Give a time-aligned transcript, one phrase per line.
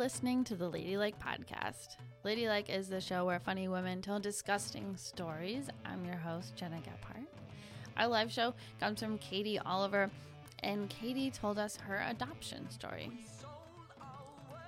[0.00, 1.96] listening to the Ladylike podcast.
[2.24, 5.68] Ladylike is the show where funny women tell disgusting stories.
[5.84, 7.26] I'm your host, Gena Gephart.
[7.98, 10.10] Our live show comes from Katie Oliver,
[10.60, 13.12] and Katie told us her adoption story.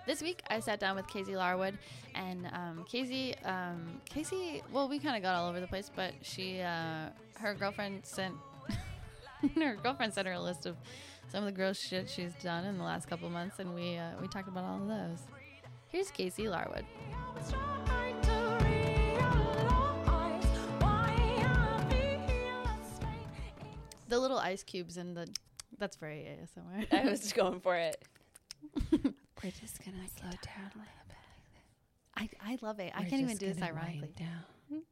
[0.07, 1.79] This week, I sat down with Casey Larwood,
[2.15, 6.13] and um, Casey, um, Casey, well, we kind of got all over the place, but
[6.21, 7.07] she, uh,
[7.39, 8.35] her girlfriend sent,
[9.57, 10.77] her girlfriend sent her a list of
[11.29, 13.97] some of the gross shit she's done in the last couple of months, and we
[13.97, 15.19] uh, we talked about all of those.
[15.89, 16.85] Here's Casey Larwood.
[24.09, 25.27] The little ice cubes and the
[25.79, 26.93] that's very ASMR.
[26.93, 28.03] I was just going for it.
[28.93, 31.17] We're just gonna slow down a little bit.
[32.17, 32.93] I, I love it.
[32.95, 34.01] I We're can't even do this gonna ironically.
[34.01, 34.83] wind Down.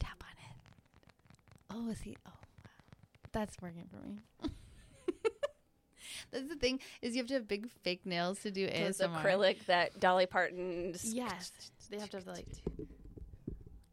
[0.00, 0.56] Tap on it.
[1.74, 2.16] Oh, is he?
[2.26, 2.70] Oh, wow.
[3.32, 4.20] That's working for me.
[6.30, 9.22] That's the thing is you have to have big fake nails to do Those ASMR.
[9.22, 10.94] acrylic that Dolly Parton.
[11.02, 11.50] Yes,
[11.90, 12.46] they have to have the, like.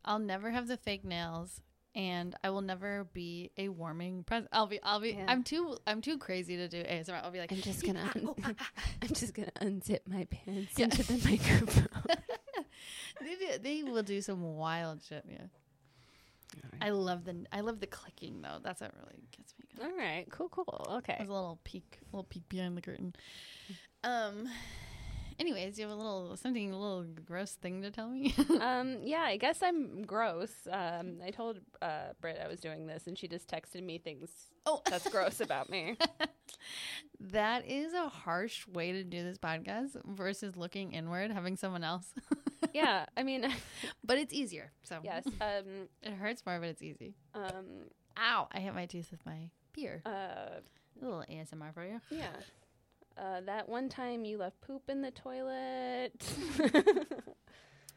[0.05, 1.61] I'll never have the fake nails,
[1.95, 4.49] and I will never be a warming present.
[4.51, 4.79] I'll be.
[4.81, 5.11] I'll be.
[5.11, 5.25] Yeah.
[5.27, 5.77] I'm too.
[5.87, 7.23] I'm too crazy to do ASMR.
[7.23, 7.51] I'll be like.
[7.51, 8.11] I'm just gonna.
[8.15, 8.55] Ah, oh, Un-
[9.01, 11.87] I'm just gonna unzip my pants into the microphone.
[13.21, 15.23] they, do, they will do some wild shit.
[15.29, 15.45] Yeah.
[16.81, 17.45] I love the.
[17.51, 18.57] I love the clicking though.
[18.63, 19.65] That's what really gets me.
[19.77, 19.91] Going.
[19.91, 20.85] All right, cool, cool.
[20.97, 21.15] Okay.
[21.17, 23.13] There's a little peek, a little peek behind the curtain.
[24.03, 24.47] Um.
[25.41, 28.35] Anyways, you have a little something, a little gross thing to tell me.
[28.61, 30.51] Um, yeah, I guess I'm gross.
[30.71, 34.29] Um, I told uh, Britt I was doing this, and she just texted me things
[34.67, 35.97] oh, that's gross about me.
[37.19, 42.13] that is a harsh way to do this podcast versus looking inward, having someone else.
[42.71, 43.51] yeah, I mean,
[44.03, 44.71] but it's easier.
[44.83, 45.25] So yes.
[45.41, 47.15] Um, it hurts more, but it's easy.
[47.33, 47.89] um,
[48.19, 48.47] Ow!
[48.51, 50.03] I hit my teeth with my beer.
[50.05, 50.59] uh,
[50.99, 51.99] a little ASMR for you.
[52.11, 52.27] yeah.
[53.17, 56.11] Uh, that one time you left poop in the toilet,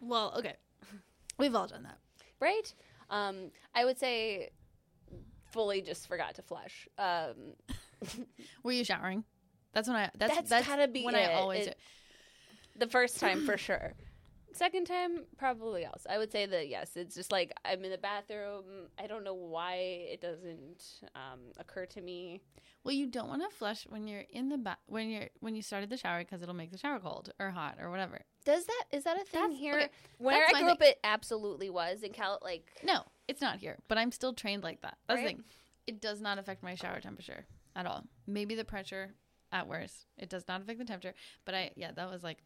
[0.01, 0.55] Well, okay,
[1.39, 1.99] we've all done that.
[2.41, 2.75] right?
[3.11, 4.51] Um, I would say
[5.53, 6.89] fully just forgot to flush.
[6.99, 7.55] Um,
[8.63, 9.25] Were you showering?
[9.73, 10.11] That's when I.
[10.19, 11.69] That's That's that's, gotta be when I always.
[11.69, 11.79] It-
[12.77, 13.95] the first time for sure.
[14.55, 16.07] Second time, probably else.
[16.09, 18.65] I would say that yes, it's just like I'm in the bathroom.
[18.99, 20.85] I don't know why it doesn't
[21.17, 22.41] um, occur to me.
[22.85, 25.63] Well, you don't want to flush when you're in the ba- when you're when you
[25.63, 28.21] started the shower because it'll make the shower cold or hot or whatever.
[28.45, 29.75] Does that is that a thing That's- here?
[29.75, 29.89] okay,
[30.19, 32.39] Where that's I my grew up, it absolutely was in Cal.
[32.43, 34.99] Like No, it's not here, but I'm still trained like that.
[35.09, 35.37] That's Right.
[35.37, 35.45] the thing.
[35.87, 37.45] It does not affect my shower temperature
[37.75, 38.05] at all.
[38.27, 39.15] Maybe the pressure
[39.51, 40.07] at worst.
[40.19, 41.15] It does not affect the temperature.
[41.45, 42.39] But I yeah, that was like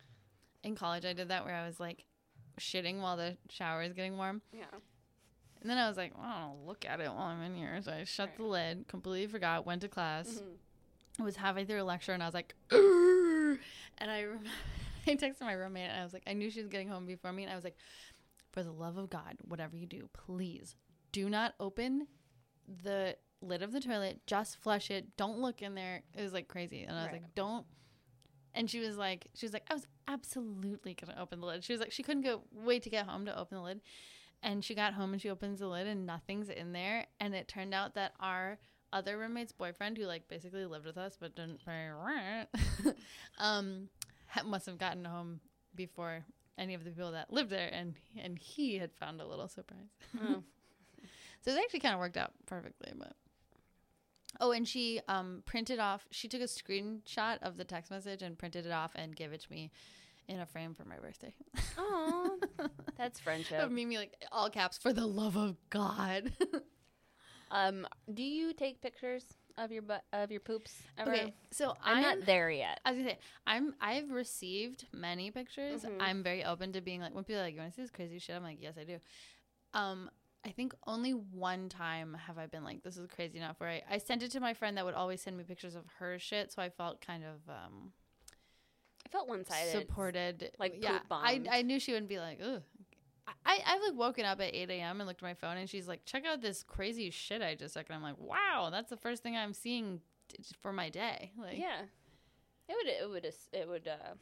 [0.64, 2.04] in college I did that where I was like
[2.60, 4.42] shitting while the shower is getting warm.
[4.52, 4.64] yeah,
[5.60, 7.80] And then I was like, well, I'll look at it while I'm in here.
[7.82, 10.28] So I shut the lid, completely forgot, went to class.
[10.28, 11.24] Mm-hmm.
[11.24, 13.58] Was halfway through a lecture and I was like, "Urgh."
[13.98, 14.44] and I, rem-
[15.06, 17.32] I texted my roommate and I was like, I knew she was getting home before
[17.32, 17.42] me.
[17.42, 17.76] And I was like,
[18.52, 20.76] for the love of God, whatever you do, please
[21.12, 22.06] do not open
[22.84, 24.20] the lid of the toilet.
[24.26, 25.16] Just flush it.
[25.16, 26.02] Don't look in there.
[26.16, 26.82] It was like crazy.
[26.82, 27.22] And I was Right.
[27.22, 27.66] like, don't.
[28.54, 31.64] And she was like, she was like, I was absolutely gonna open the lid.
[31.64, 33.80] She was like, she couldn't go wait to get home to open the lid.
[34.42, 37.06] And she got home and she opens the lid and nothing's in there.
[37.20, 38.58] And it turned out that our
[38.92, 42.48] other roommate's boyfriend, who like basically lived with us but didn't pay rent,
[43.38, 43.88] um,
[44.46, 45.40] must have gotten home
[45.74, 46.24] before
[46.56, 49.90] any of the people that lived there, and and he had found a little surprise.
[50.20, 50.42] Oh.
[51.40, 53.12] so it actually kind of worked out perfectly, but.
[54.40, 56.06] Oh, and she um, printed off.
[56.10, 59.40] She took a screenshot of the text message and printed it off and gave it
[59.40, 59.70] to me
[60.28, 61.34] in a frame for my birthday.
[61.78, 62.38] oh,
[62.96, 63.62] that's friendship.
[63.62, 66.32] of Mimi, like all caps, for the love of God.
[67.50, 69.24] Um, do you take pictures
[69.56, 70.72] of your butt of your poops?
[70.98, 71.10] Ever?
[71.10, 72.80] okay, so I'm, not there yet.
[72.84, 75.82] I was gonna say, I'm I've received many pictures.
[75.82, 76.00] Mm-hmm.
[76.00, 78.18] I'm very open to being like when people are like, You wanna see this crazy
[78.18, 78.36] shit?
[78.36, 78.98] I'm like, Yes, I do.
[79.74, 80.10] Um,
[80.48, 83.82] I think only one time have I been like, This is crazy enough where I,
[83.90, 86.50] I sent it to my friend that would always send me pictures of her shit,
[86.52, 87.92] so I felt kind of um
[89.04, 89.72] I felt one sided.
[89.72, 90.52] supported.
[90.58, 91.42] like yeah, I.
[91.50, 92.62] I knew she wouldn't be like, Ugh.
[93.44, 95.00] I, I've like woken up at 8 a.m.
[95.00, 97.74] and looked at my phone and she's like, check out this crazy shit I just
[97.74, 97.86] took.
[97.90, 101.30] And I'm like, wow, that's the first thing I'm seeing t- for my day.
[101.38, 101.82] Like, Yeah,
[102.68, 104.14] it would it would it would uh,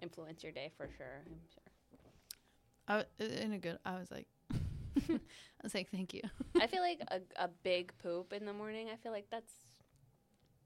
[0.00, 1.24] influence your day for sure.
[1.26, 3.04] I'm sure.
[3.20, 4.26] I, in a good, I was like,
[5.08, 5.18] I
[5.62, 6.22] was like, thank you.
[6.60, 8.88] I feel like a, a big poop in the morning.
[8.92, 9.52] I feel like that's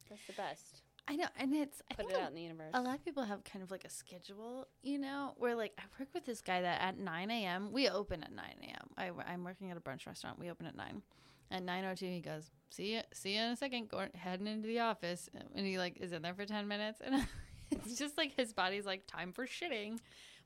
[0.08, 0.82] that's the best.
[1.08, 2.70] I know, and it's I Put think it a, out in the universe.
[2.74, 5.82] a lot of people have kind of like a schedule, you know, where like I
[6.00, 7.70] work with this guy that at 9 a.m.
[7.72, 8.88] we open at 9 a.m.
[8.96, 10.38] I, I'm working at a brunch restaurant.
[10.38, 11.02] We open at nine.
[11.48, 13.88] At 9:02, he goes, "See you, see you in a second.
[13.88, 17.24] Going heading into the office." And he like is in there for 10 minutes, and
[17.70, 20.00] it's just like his body's like time for shitting.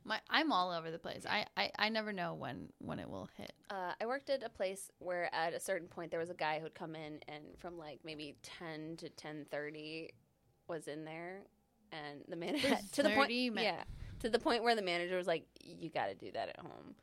[0.05, 1.25] My I'm all over the place.
[1.29, 3.53] I, I, I never know when when it will hit.
[3.69, 6.59] Uh, I worked at a place where at a certain point there was a guy
[6.61, 10.11] who'd come in and from like maybe ten to ten thirty
[10.69, 11.43] was in there,
[11.93, 13.83] and the manager to the point 30 men- yeah
[14.21, 16.95] to the point where the manager was like, "You got to do that at home."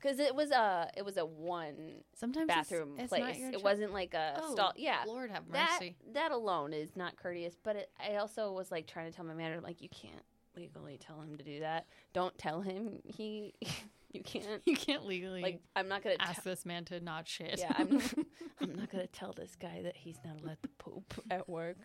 [0.00, 3.40] Because it was a it was a one Sometimes bathroom it's not place.
[3.52, 4.72] It wasn't like a Oh, stall.
[4.76, 5.96] Yeah, Lord have that mercy.
[6.12, 7.56] that alone is not courteous.
[7.62, 10.22] But it, I also was like trying to tell my manager, like, you can't
[10.58, 11.86] legally tell him to do that.
[12.12, 13.54] Don't tell him he.
[14.12, 14.62] you can't.
[14.64, 17.58] You can't legally Like, I'm not gonna ask this man to not shit.
[17.58, 18.00] Yeah, I'm.
[18.60, 21.76] I'm not gonna tell this guy that he's not allowed to poop at work.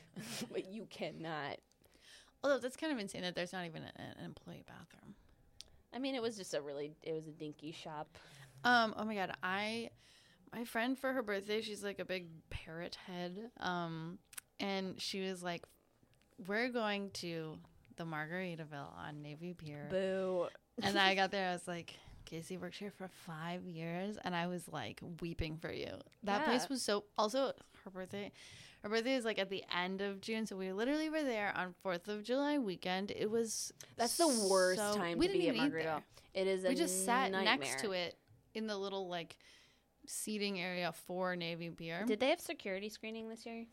[0.52, 1.58] but you cannot.
[2.42, 5.14] Although that's kind of insane that there's not even an, an employee bathroom.
[5.92, 6.92] I mean, it was just a really.
[7.02, 8.16] It was a dinky shop.
[8.64, 8.94] Um.
[8.96, 9.32] Oh my god.
[9.42, 9.90] I,
[10.54, 13.50] my friend for her birthday, she's like a big parrot head.
[13.58, 14.18] Um,
[14.60, 15.64] and she was like,
[16.46, 17.58] "We're going to
[17.96, 20.48] the Margaritaville on Navy Pier." Boo.
[20.82, 21.48] and I got there.
[21.48, 21.94] I was like,
[22.24, 25.92] "Casey worked here for five years," and I was like weeping for you.
[26.24, 26.44] That Yeah.
[26.46, 27.04] place was so.
[27.18, 27.52] Also,
[27.84, 28.32] her birthday.
[28.82, 31.74] Her birthday is like at the end of June, so we literally were there on
[31.82, 33.10] Fourth of July weekend.
[33.14, 35.82] It was That's the worst so- time we to didn't be at even eat there.
[35.98, 36.02] Margaritaville.
[36.32, 36.64] It is.
[36.64, 37.58] A we just sat nightmare.
[37.58, 38.16] next to it
[38.54, 39.36] in the little like
[40.06, 42.04] seating area for Navy Pier.
[42.06, 43.66] Did they have security screening this year?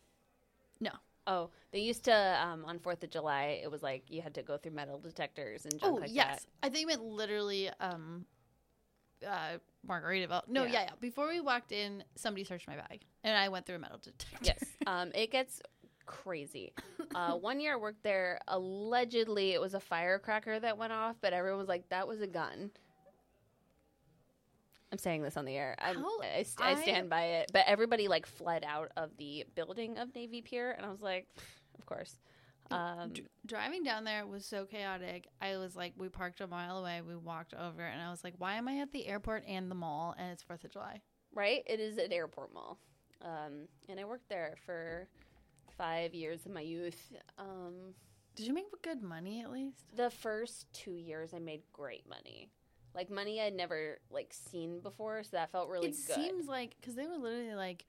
[0.82, 0.92] No.
[1.28, 3.60] Oh, they used to um, on Fourth of July.
[3.62, 6.46] It was like you had to go through metal detectors and junk oh like yes,
[6.62, 6.68] that.
[6.68, 8.26] I think it meant literally um,
[9.28, 9.58] uh,
[9.88, 10.48] Margaritaville.
[10.48, 10.72] No, Yeah.
[10.72, 10.82] yeah.
[10.84, 14.00] yeah, Before we walked in, somebody searched my bag, and I went through a metal
[14.02, 14.38] detector.
[14.42, 15.62] Yes, um, it gets
[16.06, 16.72] crazy.
[17.14, 18.40] Uh, one year I worked there.
[18.48, 22.28] Allegedly, it was a firecracker that went off, but everyone was like, "That was a
[22.28, 22.72] gun."
[24.92, 25.76] I'm saying this on the air.
[25.80, 27.52] How- I, st- I I- stand by it.
[27.54, 31.28] But everybody like fled out of the building of Navy Pier, and I was like,
[31.78, 32.18] "Of course."
[32.70, 35.28] Um, Dr- driving down there was so chaotic.
[35.42, 37.02] I was like, we parked a mile away.
[37.02, 39.76] We walked over, and I was like, why am I at the airport and the
[39.76, 40.14] mall?
[40.18, 41.00] And it's Fourth of July.
[41.34, 41.64] right?
[41.66, 42.78] It is an airport mall,
[43.22, 45.08] um, and I worked there for
[45.78, 47.14] five years of my youth.
[47.40, 47.94] Um,
[48.36, 49.86] Did you make good money at least?
[49.96, 52.50] the first two years I made great money.
[52.98, 56.16] Like money I'd never like seen before, so that felt really it good.
[56.16, 57.86] seems like because they were literally like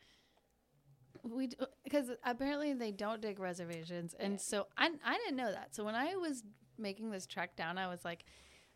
[1.25, 1.49] we
[1.83, 4.39] because apparently they don't take reservations and Yeah.
[4.39, 6.45] so I, I didn't know that so when i was
[6.79, 8.25] making this trek down i was like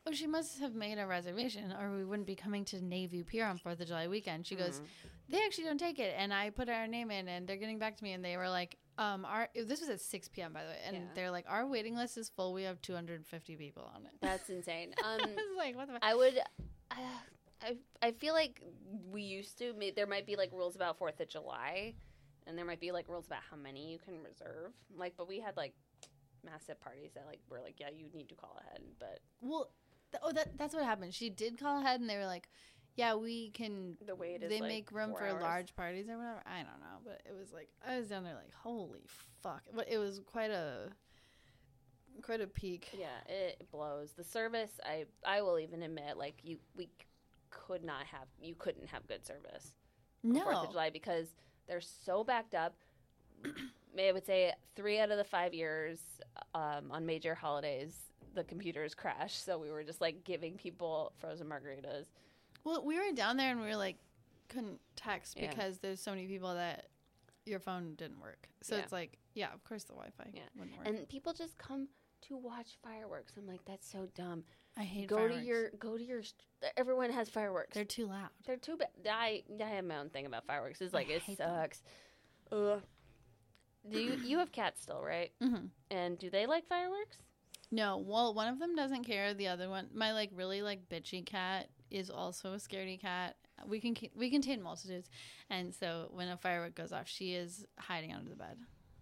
[0.06, 3.46] oh she must have made a reservation or we wouldn't be coming to navy pier
[3.46, 4.84] on fourth of july weekend she goes Mhm.
[5.28, 7.96] they actually don't take it and i put our name in and they're getting back
[7.98, 10.68] to me and they were like um our this was at 6 p.m by the
[10.70, 11.02] way and Yeah.
[11.14, 14.94] they're like our waiting list is full we have 250 people on it That's insane.
[15.04, 16.02] Um, I was like what the fuck?
[16.04, 16.38] I would.
[16.90, 16.94] Uh,
[17.62, 18.60] I I feel like
[19.10, 19.72] we used to.
[19.96, 21.94] There might be like rules about Fourth of July,
[22.46, 24.72] and there might be like rules about how many you can reserve.
[24.96, 25.74] Like, but we had like
[26.44, 28.80] massive parties that like were like, yeah, you need to call ahead.
[28.98, 29.70] But Well,
[30.12, 31.14] th- oh, that that's what happened.
[31.14, 32.48] She did call ahead, and they were like,
[32.96, 35.42] "Yeah, we can." the wait is They like, make room for hours.
[35.42, 36.42] large parties or whatever.
[36.46, 39.00] I don't know, but it was like I was down there like, "Holy
[39.42, 40.88] fuck!" But it was quite a
[42.22, 42.88] quite a peak.
[42.98, 44.12] Yeah, it blows.
[44.12, 46.88] The service, I I will even admit, like you, we
[47.50, 49.74] could not have, you couldn't have good service
[50.24, 51.28] on Fourth of No, July because
[51.66, 52.74] they're so backed up.
[53.94, 55.98] May I would say three out of the five years
[56.54, 57.94] um, on major holidays,
[58.34, 59.34] the computers crash.
[59.34, 62.06] So we were just like giving people frozen margaritas.
[62.64, 63.96] Well, we were down there and we were like,
[64.48, 65.48] couldn't text Yeah.
[65.50, 66.86] because there's so many people that
[67.46, 68.48] your phone didn't work.
[68.62, 68.82] So Yeah.
[68.82, 70.42] it's like, yeah, of course the Wi-Fi Yeah.
[70.56, 70.86] wouldn't work.
[70.86, 71.88] And people just come
[72.28, 73.32] to watch fireworks.
[73.36, 74.44] I'm like, that's so dumb.
[74.76, 75.36] I hate go fireworks.
[75.40, 76.22] to your, go to your.
[76.22, 77.74] st- Everyone has fireworks.
[77.74, 78.30] They're too loud.
[78.46, 78.88] They're too bad.
[79.10, 80.80] I I have my own thing about fireworks.
[80.80, 81.50] It's like I it hate them.
[81.62, 81.82] sucks.
[82.52, 82.80] Ugh.
[83.90, 85.32] Do you you have cats still, right?
[85.42, 87.18] hmm And do they like fireworks?
[87.70, 89.34] No, well, one of them doesn't care.
[89.34, 93.36] The other one, my like really like bitchy cat, is also a scaredy cat.
[93.66, 95.08] We can we contain multitudes,
[95.50, 98.56] and so when a firework goes off, she is hiding under the bed.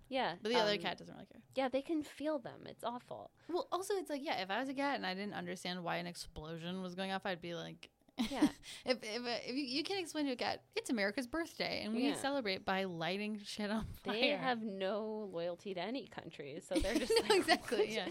[0.08, 1.40] Yeah, But the other um, cat doesn't really care.
[1.54, 2.62] Yeah, they can feel them.
[2.66, 3.30] It's awful.
[3.48, 5.96] Well, also it's like yeah, if I was a cat and I didn't understand why
[5.96, 7.88] an explosion was going off, I'd be like,
[8.28, 8.48] Yeah.
[8.84, 12.08] if if, if you, you can explain to a cat, it's America's birthday, and we
[12.08, 12.16] Yeah.
[12.16, 14.14] celebrate by lighting shit on fire.
[14.14, 18.08] They have no loyalty to any country, so they're just No, like, exactly yeah.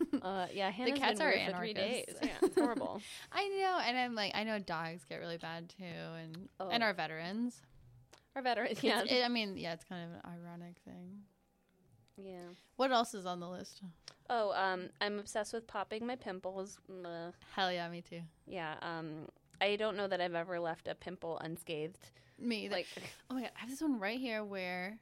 [0.22, 2.04] Uh, yeah, Hannah's the cats been are weird for three days.
[2.22, 3.00] Yeah, it's horrible.
[3.32, 6.68] I know, and I'm like, I know dogs get really bad too, and Oh.
[6.68, 7.60] and our veterans.
[8.36, 11.22] Our veterans, yeah, it- I mean, yeah, it's kind of an ironic thing.
[12.16, 12.50] yeah.
[12.76, 13.82] What else is on the list?
[14.30, 16.78] Oh, um, I'm obsessed with popping my pimples.
[17.54, 18.20] Hell yeah, me too.
[18.46, 19.26] yeah, um,
[19.60, 22.10] I don't know that I've ever left a pimple unscathed.
[22.38, 22.74] Me, either.
[22.76, 22.86] Like,
[23.30, 24.98] oh my god, I have this one right here where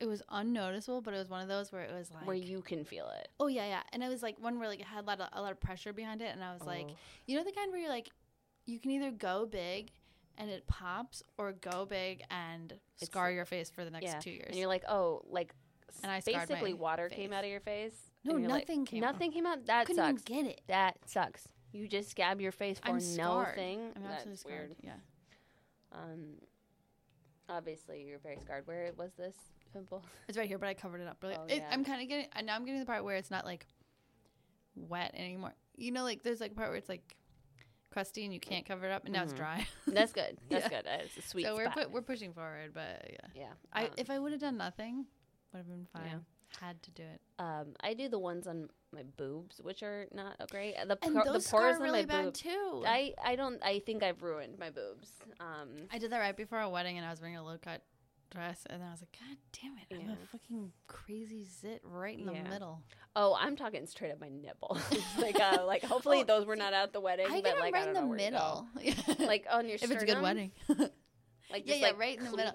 [0.00, 2.62] it was unnoticeable, but it was one of those where it was like, where you
[2.62, 3.28] can feel it.
[3.40, 5.28] oh yeah, yeah, and it was like one where like it had a lot of
[5.32, 6.94] a lot of pressure behind it, and I was like, Oh.
[7.26, 8.08] you know, the kind where you're like,
[8.66, 9.90] you can either go big
[10.36, 14.18] and it pops, or go big and It's- scar your face for the next yeah.
[14.20, 14.46] two years.
[14.50, 15.52] and you're like, oh, like
[16.04, 17.94] And I basically water came out of your face.
[18.24, 19.12] No, you're like, nothing came out.
[19.14, 19.66] Nothing came out.
[19.66, 20.22] That couldn't sucks.
[20.22, 20.60] get it.
[20.68, 21.48] That sucks.
[21.72, 23.90] You just scab your face for I'm no thing.
[23.96, 24.68] I'm That's absolutely scarred.
[24.68, 24.76] weird.
[24.82, 24.92] Yeah.
[25.92, 26.34] Um,
[27.48, 28.66] obviously you're very scarred.
[28.66, 29.34] Where was this
[29.72, 30.04] pimple?
[30.28, 31.18] It's right here, but I covered it up.
[31.22, 31.68] Really, Oh, it, yeah.
[31.70, 32.26] I'm kind of getting.
[32.44, 33.66] Now I'm getting the part where it's not like
[34.76, 35.54] wet anymore.
[35.76, 37.16] You know, like there's like a part where it's like
[37.90, 39.36] crusty and you can't cover it up, and now it's Mhm.
[39.36, 39.66] dry.
[39.86, 40.38] That's good.
[40.50, 40.82] That's Yeah.
[40.82, 40.86] good.
[41.04, 41.74] It's a sweet so we're spot.
[41.76, 43.28] put, we're pushing forward, but yeah.
[43.42, 43.52] yeah.
[43.72, 45.06] I um, if I would have done nothing,
[45.52, 46.02] would have been fine.
[46.06, 46.18] Yeah.
[46.60, 47.20] Had to do it.
[47.38, 50.74] um, I do the ones on my boobs, which are not great.
[50.86, 52.40] The por- the pores on really my bad boobs.
[52.40, 52.82] too.
[52.86, 53.62] I I don't.
[53.62, 55.10] I think I've ruined my boobs.
[55.40, 57.82] Um, I did that right before a wedding, and I was wearing a low cut
[58.30, 60.02] dress, and I was like, God damn it!
[60.04, 62.42] I'm a fucking crazy zit right in Yeah.
[62.42, 62.82] the middle.
[63.16, 64.78] oh, I'm talking straight up my nipple.
[65.18, 67.26] like uh, like hopefully Oh, those were not at the wedding.
[67.30, 68.66] I but like right I don't in the know where middle.
[69.26, 70.52] Like on your if it's a good wedding.
[71.50, 72.52] Like Yeah, just, yeah, like, right in the middle.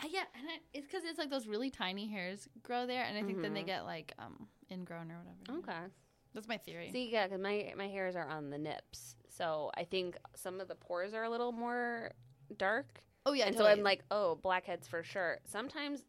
[0.00, 3.16] I yeah, and I, it's because it's like those really tiny hairs grow there, and
[3.16, 3.66] I think then they Mhm.
[3.66, 5.60] get like um ingrown or whatever.
[5.60, 5.86] Okay.
[6.34, 6.90] that's my theory.
[6.92, 10.68] See, yeah, because my my hairs are on the nips, so I think some of
[10.68, 12.12] the pores are a little more
[12.58, 13.66] dark, oh yeah, and so.
[13.66, 15.38] I'm like, oh, blackheads for sure.
[15.44, 16.02] Sometimes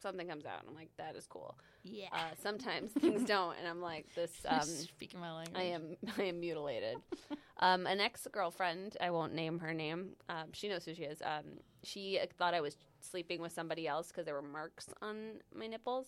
[0.00, 1.58] something comes out, and I'm like, that is cool.
[1.82, 2.08] yeah.
[2.12, 4.30] Uh, sometimes things don't, and I'm like, this.
[4.48, 5.56] Um, speaking my language.
[5.56, 6.96] I am I am mutilated.
[7.58, 10.10] um, an ex girlfriend, I won't name her name.
[10.28, 11.20] Um, she knows who she is.
[11.22, 15.66] Um, she thought I was sleeping with somebody else because there were marks on my
[15.66, 16.06] nipples.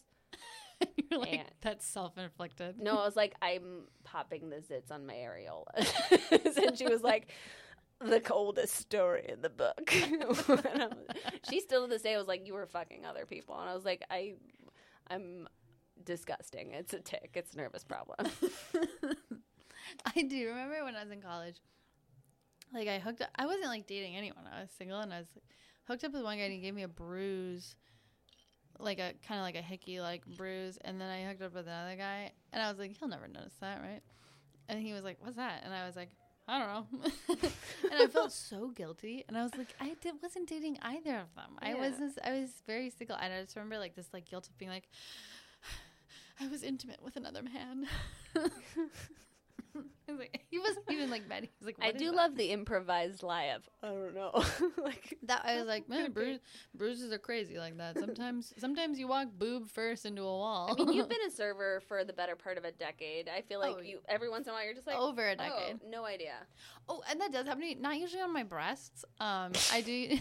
[1.11, 2.78] You're like and- that's self inflicted.
[2.80, 5.66] No, I was like, I'm popping the zits on my areola.
[6.62, 7.33] and she was like,
[8.05, 9.93] the coldest story in the book.
[9.95, 10.95] And I was-
[11.49, 13.59] she still to this day was like, you were fucking other people.
[13.59, 14.35] And I was like, I,
[15.11, 15.49] I'm
[16.05, 16.73] disgusting.
[16.73, 17.31] It's a tick.
[17.35, 18.28] It's a nervous problem.
[20.17, 21.57] I do remember when I was in college.
[22.73, 23.31] Like I hooked up.
[23.37, 24.45] I wasn't like dating anyone.
[24.52, 25.28] I was single, and I was
[25.87, 27.76] hooked up with one guy, and he gave me a bruise,
[28.78, 30.78] like a kind of like a hickey like bruise.
[30.83, 33.55] And then I hooked up with another guy, and I was like, he'll never notice
[33.61, 34.02] that, right?
[34.69, 36.11] And he was like, "What's that?" And I was like,
[36.49, 37.11] "I don't know."
[37.93, 41.35] and I felt so guilty, and I was like, I did, wasn't dating either of
[41.37, 41.59] them.
[41.61, 44.49] I was just, I was very single, and I just remember like this like guilt
[44.49, 44.88] of being like,
[46.40, 47.87] I was intimate with another man.
[50.09, 51.43] I like, he wasn't even like mad.
[51.45, 54.31] He was like, I do that?" love the improvised lie of, I don't know.
[54.83, 55.43] like, that.
[55.45, 56.13] I was like, man, Okay.
[56.13, 56.39] bruise,
[56.75, 57.99] bruises are crazy like that.
[57.99, 60.75] Sometimes, sometimes you walk boob first into a wall.
[60.79, 63.29] I mean, you've been a server for the better part of a decade.
[63.29, 65.33] I feel like Oh, you, every once in a while, you're just like, over a
[65.33, 65.81] oh, decade.
[65.89, 66.35] no idea.
[66.89, 67.75] Oh, and that does happen to me.
[67.79, 69.05] Not usually on my breasts.
[69.21, 70.19] Um, I do.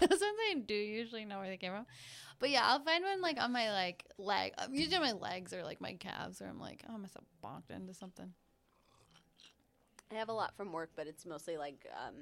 [0.00, 1.86] Those ones I do usually know where they came from.
[2.38, 4.52] But yeah, I'll find one like on my like leg.
[4.70, 7.24] Usually on my legs or like my calves, or I'm like, oh, I must have
[7.44, 8.32] bonked into something.
[10.10, 12.14] I have a lot from work, but it's mostly like um,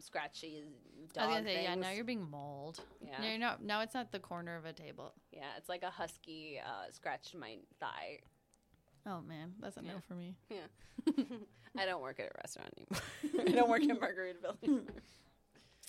[0.00, 0.64] scratchy
[1.12, 1.70] dog I was gonna say, yeah.
[1.70, 1.82] things.
[1.82, 2.80] Now you're being mauled.
[3.00, 3.20] Yeah.
[3.20, 3.62] No, you're not.
[3.62, 5.12] Now it's not the corner of a table.
[5.32, 8.18] Yeah, it's like a husky uh, scratched my thigh.
[9.06, 10.34] Oh man, that's a no for me.
[10.50, 11.12] Yeah,
[11.78, 13.46] I don't work at a restaurant anymore.
[13.48, 14.84] I don't work at Margaritaville anymore.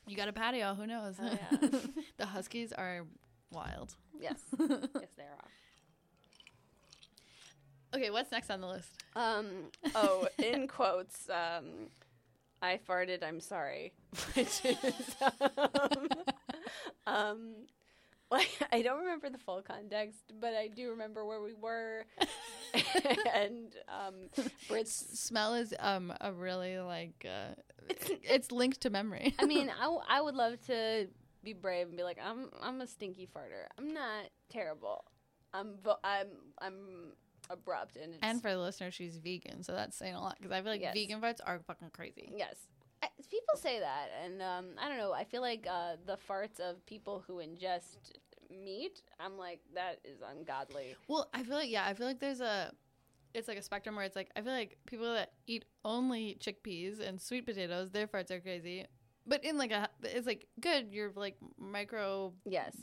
[0.08, 0.75] You got a patio.
[0.75, 1.15] Who knows?
[1.22, 1.70] Oh, yeah.
[2.18, 3.06] the Huskies are
[3.51, 3.96] wild.
[4.20, 5.48] yes, yes, they are.
[7.96, 8.89] Okay, what's next on the list?
[9.15, 9.46] Um.
[9.96, 11.29] Oh, in quotes.
[11.29, 11.88] Um,
[12.62, 13.24] I farted.
[13.24, 13.93] I'm sorry.
[14.34, 16.08] Which is um,
[17.08, 17.53] um
[18.31, 22.05] like I don't remember the full context, but I do remember where we were,
[23.34, 24.15] and um,
[24.67, 25.19] Britt's.
[25.19, 27.55] Smell is um a really like uh,
[28.24, 29.34] it's linked to memory.
[29.39, 31.08] I mean, I, w- I would love to
[31.43, 33.65] be brave and be like, I'm I'm a stinky farter.
[33.77, 35.05] I'm not terrible.
[35.53, 36.27] I'm vo- I'm
[36.62, 37.13] I'm
[37.50, 40.51] abrupt and it's, and for the listener, she's vegan, so that's saying a lot because
[40.51, 40.94] I feel like Yes.
[40.94, 42.32] vegan farts are fucking crazy.
[42.36, 42.56] Yes.
[43.01, 45.13] I, people say that, and um, I don't know.
[45.13, 47.96] I feel like uh, the farts of people who ingest
[48.50, 50.96] meat, I'm like, that is ungodly.
[51.08, 52.72] Well, I feel like yeah, I feel like there's a
[53.34, 57.00] it's like a spectrum where it's like I feel like people that eat only chickpeas
[57.00, 58.86] and sweet potatoes, their farts are crazy.
[59.25, 62.75] But in like a it's like good, you're like micro Yes.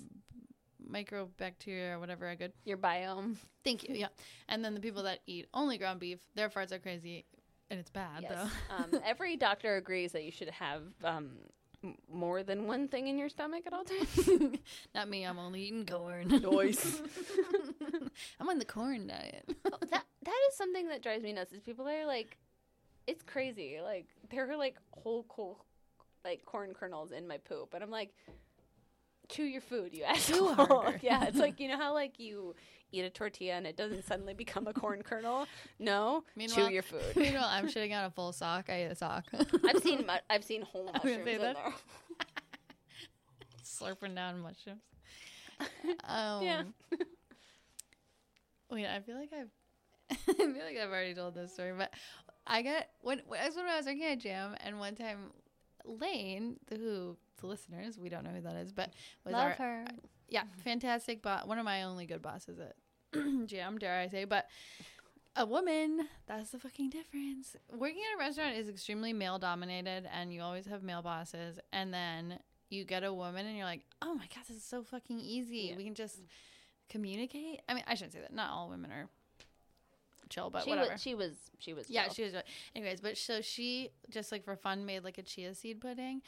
[0.91, 2.53] Microbacteria or whatever are good.
[2.65, 3.37] Your biome.
[3.65, 3.95] Thank you.
[3.95, 4.09] Yeah.
[4.49, 7.25] And then the people that eat only ground beef, their farts are crazy
[7.71, 8.33] and it's bad Yes.
[8.71, 8.75] though.
[8.77, 11.33] um, every doctor agrees that you should have um,
[12.13, 14.29] more than one thing in your stomach at all times.
[14.95, 16.29] Not me, I'm only eating corn.
[16.29, 17.03] Nice.
[18.41, 19.45] I'm on the corn diet.
[19.73, 21.53] Oh, that that is something that drives me nuts.
[21.53, 22.37] Is people are like,
[23.07, 23.79] it's crazy.
[23.83, 25.65] Like there are like whole cool,
[26.25, 28.15] like corn kernels in my poop, and I'm like,
[29.29, 30.95] chew your food, you asshole.
[31.03, 32.55] yeah, it's like you know how like you
[32.93, 35.47] eat a tortilla and it doesn't suddenly become a corn kernel.
[35.79, 37.03] No, chew your food.
[37.17, 38.67] Meanwhile, I'm shitting out a full sock.
[38.69, 39.25] I ate a sock.
[39.67, 41.73] I've seen mu- I've seen whole I was gonna mushrooms in there.
[43.65, 44.81] slurping down mushrooms.
[46.05, 46.63] Um, Yeah.
[48.71, 49.51] Wait, I feel like I've,
[50.11, 51.93] I feel like I've already told this story, but
[52.47, 55.31] I got when when I was when I was working at Jam, and one time
[55.85, 58.93] Lane, who the listeners we don't know who that is, but
[59.25, 59.85] was Love our her.
[59.89, 59.93] Uh,
[60.29, 62.75] yeah fantastic boss, one of my only good bosses at
[63.47, 64.47] Jam, dare I say, but.
[65.39, 67.57] A woman, that's the fucking difference.
[67.71, 71.59] Working at a restaurant is extremely male dominated and you always have male bosses.
[71.75, 72.39] And then
[72.71, 75.69] you get a woman and you're like, oh my God, this is so fucking easy.
[75.71, 75.77] Yeah.
[75.77, 76.21] We can just
[76.89, 77.61] communicate.
[77.69, 78.33] I mean, I shouldn't say that.
[78.33, 79.09] Not all women are
[80.29, 80.93] chill, but she whatever.
[80.93, 82.15] was she was she was yeah, chill.
[82.15, 82.35] she was.
[82.75, 86.23] Anyways, but so she just like for fun made like a chia seed pudding.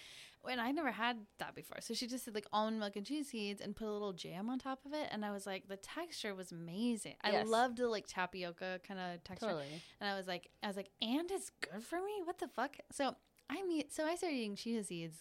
[0.49, 1.79] And I never had that before.
[1.81, 4.49] So she just did like almond milk and chia seeds and put a little jam
[4.49, 5.09] on top of it.
[5.11, 7.17] And I was like, the texture was amazing.
[7.23, 7.49] I Yes.
[7.49, 9.47] loved the like tapioca kind of texture.
[9.47, 9.67] totally.
[10.01, 12.23] And I was like, I was like, and it's good for me.
[12.25, 12.77] What the fuck?
[12.93, 13.17] So
[13.51, 15.17] I mean, so I started eating chia seeds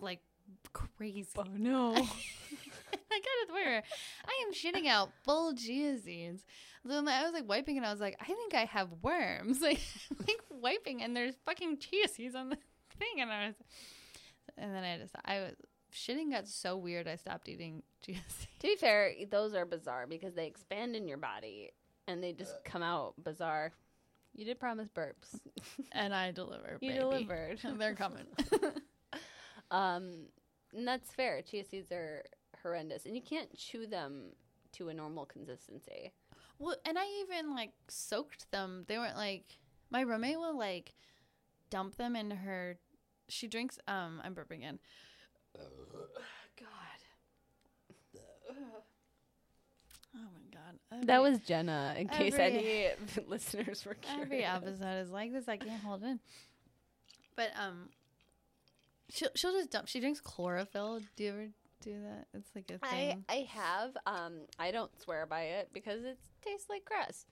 [0.00, 0.20] like
[0.74, 1.26] crazy.
[1.36, 1.94] Oh no.
[3.16, 3.82] I got it where
[4.26, 6.44] I am shitting out full chia seeds.
[6.82, 9.60] So then I was like wiping and I was like, I think I have worms.
[9.62, 9.80] Like,
[10.26, 12.56] like wiping and there's fucking chia seeds on the
[12.98, 13.20] thing.
[13.20, 13.54] And I was,
[14.58, 15.54] and then I just, I was,
[15.94, 17.06] shitting got so weird.
[17.06, 18.48] I stopped eating chia seeds.
[18.60, 21.70] to be fair, those are bizarre because they expand in your body
[22.08, 23.72] and they just come out bizarre.
[24.34, 25.38] You did promise burps.
[25.92, 26.78] And I deliver.
[26.80, 26.98] You baby.
[27.00, 27.58] delivered.
[27.78, 28.24] They're coming.
[29.72, 30.26] Um,
[30.74, 31.42] and that's fair.
[31.42, 32.22] Chia seeds are
[32.62, 34.32] horrendous, and you can't chew them
[34.72, 36.12] to a normal consistency.
[36.58, 38.84] Well, and I even like soaked them.
[38.88, 39.58] They weren't like
[39.90, 40.94] my roommate will like
[41.70, 42.78] dump them into her.
[43.28, 43.78] She drinks.
[43.88, 44.78] Um, I'm burping again.
[46.58, 46.68] God.
[50.14, 50.42] Oh my
[50.98, 51.06] god.
[51.06, 52.94] That was Gena, in case every- any
[53.26, 54.26] listeners were curious.
[54.26, 55.48] every episode is like this.
[55.48, 56.20] I can't hold in.
[57.34, 57.88] But um,
[59.08, 59.88] she'll she'll just dump.
[59.88, 61.00] She drinks chlorophyll.
[61.16, 61.46] Do you ever
[61.82, 62.26] do that?
[62.34, 63.24] It's like a I thing.
[63.28, 63.96] I I have.
[64.06, 67.26] Um, I don't swear by it because it tastes like grass.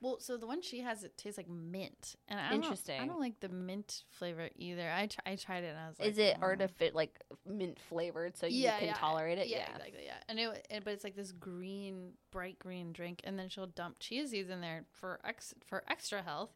[0.00, 3.20] Well, so the one she has, it tastes like mint, and I don't, I don't
[3.20, 4.90] like the mint flavor either.
[4.90, 7.78] I tr- I tried it and I was like, Is it "Oh." artific like mint
[7.88, 9.48] flavored so you can tolerate it?
[9.48, 10.04] Yeah, exactly.
[10.04, 13.48] Yeah, and it, wa- and but it's like this green, bright green drink, and then
[13.50, 16.54] she'll dump chia seeds in there for ex for extra health.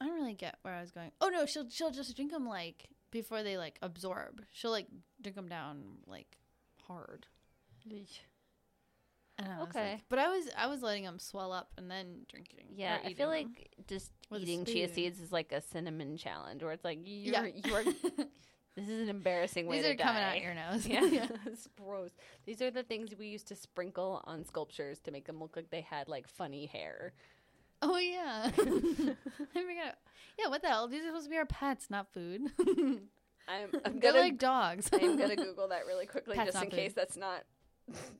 [0.00, 1.10] I don't really get where I was going.
[1.20, 4.42] Oh no, she'll she'll just drink them like before they like absorb.
[4.52, 4.86] She'll like
[5.22, 6.36] drink them down like
[6.86, 7.26] hard.
[9.38, 9.92] And I Okay.
[9.92, 12.68] like- but I was I was letting them swell up and then drinking.
[12.74, 13.44] Yeah, I feel them.
[13.54, 17.34] like just With eating chia seeds is like a cinnamon challenge, where it's like you're
[17.34, 17.84] yeah, you're
[18.76, 20.86] this is an embarrassing way these are coming out your nose.
[20.88, 22.10] Yeah, it's gross.
[22.46, 25.70] These are the things we used to sprinkle on sculptures to make them look like
[25.70, 27.12] they had like funny hair.
[27.82, 28.50] Oh yeah.
[28.54, 29.96] I forgot.
[30.38, 30.88] Yeah, what the hell?
[30.88, 32.42] These are supposed to be our pets, not food.
[33.48, 34.88] I'm I'm They're gonna like dogs.
[34.92, 37.44] I'm gonna Google that really quickly Pets just in not case that's not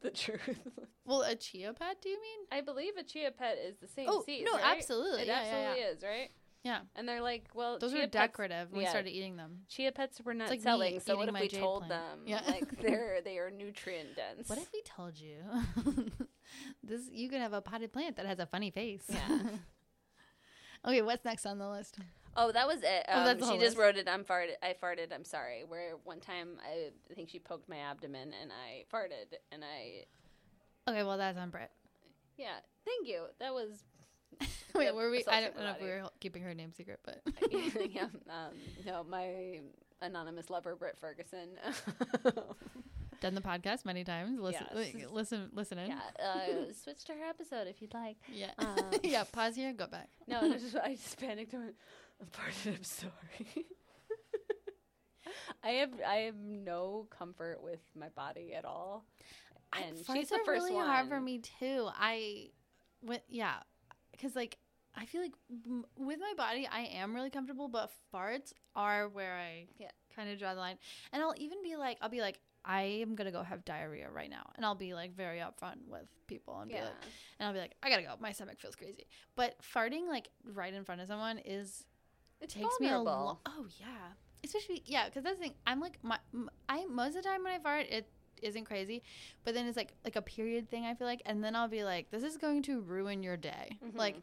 [0.02, 0.58] the truth.
[1.04, 1.96] well, a chia pet?
[2.00, 2.38] Do you mean?
[2.52, 4.48] I believe a chia pet is the same Oh seeds.
[4.50, 5.22] no, absolutely.
[5.22, 6.30] It yeah, yeah, absolutely is, right?
[6.62, 6.78] Yeah.
[6.94, 8.70] And they're like, well, Those chia were pets- decorative.
[8.70, 8.90] when We yeah.
[8.90, 9.62] started eating them.
[9.68, 11.86] Chia pets were not like me selling, so what eating if my we jade told
[11.86, 12.02] plant.
[12.02, 12.40] them Yeah.
[12.46, 14.48] like they're they are nutrient dense?
[14.48, 15.38] What if we told you
[16.82, 17.02] this?
[17.10, 19.04] You could have a potted plant that has a funny face.
[19.08, 19.38] Yeah.
[20.86, 21.98] okay, what's next on the list?
[22.36, 23.06] Oh, that was it.
[23.08, 23.78] Oh, Um, that's the she just list.
[23.78, 24.08] wrote it.
[24.08, 24.54] I'm farted.
[24.62, 25.12] I farted.
[25.14, 25.64] I'm sorry.
[25.66, 30.04] Where one time I think she poked my abdomen and I farted and I
[30.90, 31.70] Okay, well that's on Britt.
[32.36, 32.56] yeah.
[32.84, 33.24] Thank you.
[33.40, 33.82] That was
[34.74, 35.18] Wait, were we?
[35.26, 37.22] I assault don't know if we were keeping her name secret, but
[37.90, 38.02] yeah.
[38.28, 38.52] Um,
[38.84, 39.60] no, my
[40.02, 41.48] anonymous lover, Britt Ferguson.
[43.20, 44.38] Done the podcast many times.
[44.40, 45.06] Listen, Yes.
[45.10, 45.88] listen, listen in.
[45.90, 48.16] yeah, uh, switch to her episode if you'd like.
[48.32, 48.50] Yeah.
[48.58, 49.24] Um, yeah.
[49.30, 49.72] Pause here.
[49.72, 50.08] Go back.
[50.28, 51.52] No, I just, I just panicked.
[51.54, 51.76] and went,
[52.20, 52.72] I'm.
[52.74, 53.66] I'm sorry.
[55.64, 59.04] I have I have no comfort with my body at all.
[59.72, 61.88] I- And farts she's the first really hard for me too.
[61.94, 62.50] I,
[63.02, 63.54] went, yeah,
[64.12, 64.58] because like
[64.94, 65.34] I feel like
[65.66, 69.90] m- with my body I am really comfortable, but farts are where I Yeah.
[70.14, 70.78] kind of draw the line.
[71.12, 74.28] And I'll even be like, I'll be like, I am gonna go have diarrhea right
[74.28, 76.94] now, and I'll be like very upfront with people and be like,
[77.38, 79.06] and I'll be like, I gotta go, my stomach feels crazy.
[79.36, 81.86] But farting like right in front of someone is
[82.40, 83.38] It takes me a long.
[83.46, 83.86] Oh yeah,
[84.44, 85.54] especially yeah, because that's the thing.
[85.66, 88.08] I'm like my m- I most of the time when I fart, it
[88.42, 89.02] isn't crazy,
[89.44, 90.84] but then it's like like a period thing.
[90.84, 93.78] I feel like, and then I'll be like, this is going to ruin your day.
[93.84, 93.96] Mhm.
[93.96, 94.16] Like,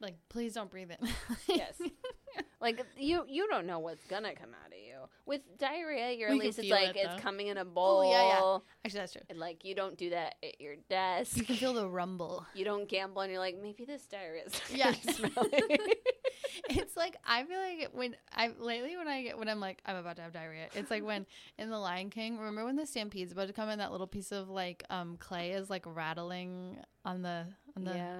[0.00, 1.08] like please don't breathe in.
[1.46, 1.80] Yes.
[2.60, 4.96] Like you, you don't know what's gonna come out of you.
[5.26, 7.64] With diarrhea, you're We at can least it's feel like it, it's coming in a
[7.64, 7.98] bowl.
[7.98, 8.58] Oh, yeah, yeah.
[8.84, 9.22] Actually, that's true.
[9.28, 11.36] And like you don't do that at your desk.
[11.36, 12.46] You can feel the rumble.
[12.54, 14.92] You don't gamble, and you're like, maybe this diarrhea is Yeah.
[14.92, 15.50] smelly.
[16.70, 19.96] It's like I feel like when I lately when I get when I'm like I'm
[19.96, 20.68] about to have diarrhea.
[20.74, 21.26] It's like when
[21.58, 22.38] in the Lion King.
[22.38, 23.78] Remember when the stampede's about to come in?
[23.78, 28.18] That little piece of like um clay is like rattling on the on the yeah.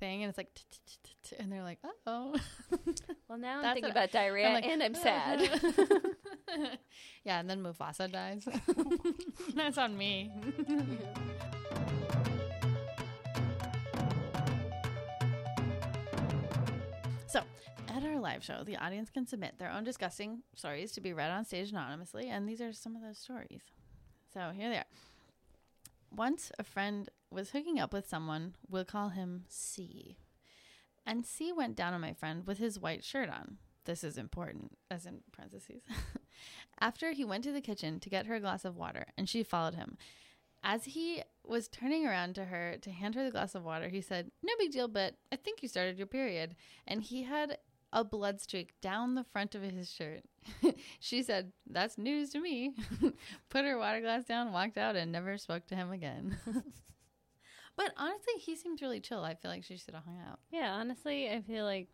[0.00, 0.48] Thing, and it's like
[1.38, 2.34] and they're like, oh.
[3.28, 5.02] Well, now I'm thinking about diarrhea, and I'm uh-huh.
[5.04, 5.50] sad.
[7.24, 8.48] yeah, and then Mufasa dies.
[9.54, 10.32] That's on me.
[17.28, 17.42] so,
[17.88, 21.30] at our live show, the audience can submit their own disgusting stories to be read
[21.30, 23.62] on stage anonymously, and these are some of those stories.
[24.34, 24.84] So, here they are.
[26.10, 30.16] Once a friend was hooking up with someone, we'll call him C.
[31.06, 33.58] And C went down on my friend with his white shirt on.
[33.84, 35.82] This is important, as in parentheses.
[36.80, 39.42] After he went to the kitchen to get her a glass of water, and she
[39.42, 39.96] followed him.
[40.62, 44.02] As he was turning around to her to hand her the glass of water, he
[44.02, 46.54] said, No big deal, but I think you started your period.
[46.86, 47.58] And he had
[47.92, 50.22] a blood streak down the front of his shirt.
[51.00, 52.74] she said, That's news to me.
[53.48, 56.36] Put her water glass down, walked out, and never spoke to him again.
[57.76, 59.22] But honestly, he seems really chill.
[59.24, 60.38] I feel like she should have hung out.
[60.50, 61.88] yeah, honestly, I feel like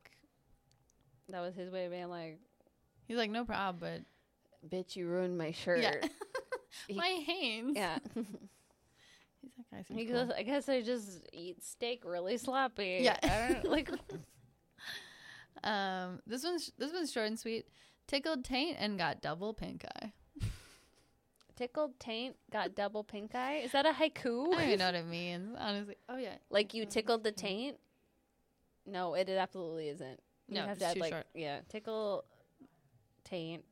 [1.29, 2.39] that was his way of being like,
[3.09, 5.95] He's like, No problem, but "Bitch, you ruined my shirt." yeah.
[6.95, 7.77] My Hanes.
[7.77, 7.99] yeah.
[8.15, 9.83] He's guy.
[9.87, 10.27] seems He cool.
[10.27, 12.99] goes, I guess I just eat steak really sloppy.
[13.01, 13.17] Yeah.
[13.23, 13.91] I don't like.
[15.65, 17.67] Um, this one's this one's short and sweet.
[18.07, 20.13] Tickled taint and got double pink eye.
[21.57, 23.63] Tickled taint got double pink eye.
[23.65, 24.49] Is that a haiku?
[24.53, 25.97] I don't even know what it means, honestly.
[26.09, 27.79] Oh yeah, Like you tickled the taint?
[28.87, 30.21] No, it absolutely isn't.
[30.49, 31.27] You No, have it's to add too like short.
[31.35, 32.25] yeah, tickle
[33.25, 33.65] taint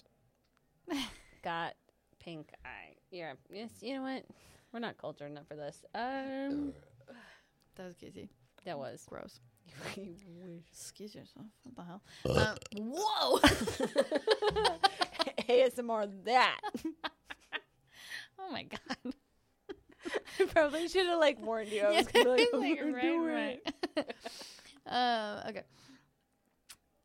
[1.42, 1.74] got
[2.20, 2.94] pink eye.
[3.10, 3.34] Yeah.
[3.50, 4.24] Yes, you know what?
[4.72, 5.84] We're not cultured enough for this.
[5.94, 6.72] Um
[7.76, 8.28] that was Casey.
[8.64, 9.04] that was.
[9.08, 9.40] Gross.
[9.96, 10.62] You wish.
[10.72, 11.46] Excuse yourself.
[11.64, 12.02] What the hell?
[12.76, 13.38] Um, whoa!
[15.48, 16.60] ASMR that.
[18.38, 19.14] Oh my god.
[20.40, 21.82] I probably should have like warned you.
[21.82, 23.60] I was Yeah, like, like, right,
[23.96, 24.14] right.
[24.86, 25.62] um, okay.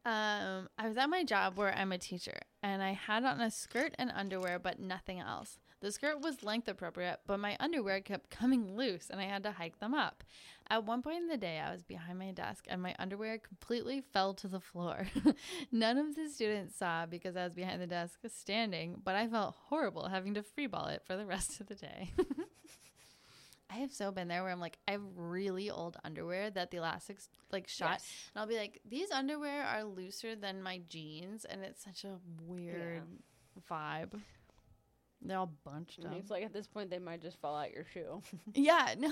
[0.06, 3.52] Um, I was at my job where I'm a teacher, and I had on a
[3.52, 5.60] skirt and underwear, but nothing else.
[5.82, 9.52] The skirt was length appropriate, but my underwear kept coming loose, and I had to
[9.52, 10.24] hike them up.
[10.72, 14.02] At one point in the day, I was behind my desk, and my underwear completely
[14.14, 15.08] fell to the floor.
[15.72, 19.56] None of the students saw because I was behind the desk standing, but I felt
[19.70, 22.12] horrible having to freeball it for the rest of the day.
[23.72, 26.78] I have so been there where I'm like, I have really old underwear that the
[26.78, 28.30] elastics like shot, Yes.
[28.34, 32.18] and I'll be like, these underwear are looser than my jeans, and it's such a
[32.48, 33.04] weird
[33.72, 34.20] vibe.
[35.22, 36.14] They're all bunched up.
[36.18, 38.22] It's like at this point they might just fall out your shoe.
[38.56, 39.10] yeah, no,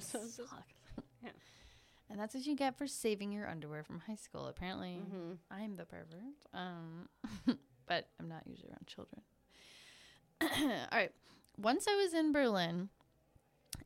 [0.00, 0.64] So it's just- Suck.
[1.22, 1.30] Yeah.
[2.08, 4.46] And that's what you get for saving your underwear from high school.
[4.46, 5.38] Apparently, Mhm.
[5.50, 6.34] I'm the pervert.
[6.52, 7.08] Um,
[7.86, 9.22] but I'm not usually around children.
[10.40, 11.12] All right.
[11.56, 12.88] Once I was in Berlin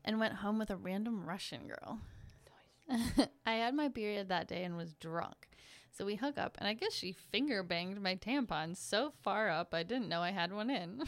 [0.03, 1.99] and went home with a random Russian girl.
[3.45, 5.49] I had my period that day and was drunk.
[5.91, 9.73] So we hook up, and I guess she finger banged my tampon so far up
[9.73, 11.03] I didn't know I had one in.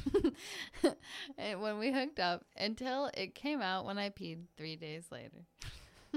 [1.38, 5.46] and when we hooked up, until it came out when I peed three days later.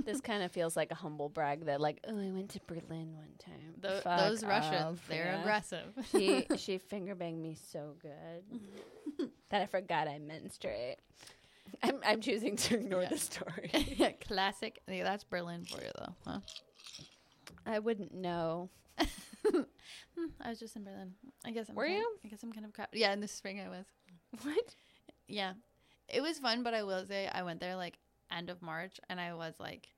[0.05, 3.15] This kind of feels like a humble brag that like, oh, I went to Berlin
[3.15, 3.75] one time.
[3.81, 5.41] Tho- those Russians, off, they're yeah.
[5.41, 5.87] aggressive.
[6.13, 10.97] she she finger banged me so good that I forgot I menstruate.
[11.83, 13.09] I'm I'm choosing to ignore Yeah.
[13.11, 13.71] the story.
[13.97, 14.81] yeah, classic.
[14.89, 16.15] Yeah, that's Berlin for you, though.
[16.27, 16.41] Huh?
[17.67, 18.71] I wouldn't know.
[20.43, 21.13] I was just in Berlin.
[21.45, 21.75] I guess I'm.
[21.75, 22.17] Were kind- you?
[22.25, 22.91] I guess I'm kind of crap.
[22.93, 23.87] Yeah, in the spring I was.
[24.43, 24.75] What?
[25.29, 25.53] Yeah,
[26.09, 27.99] it was fun, but I will say I went there like
[28.31, 29.88] end of March, and I was like,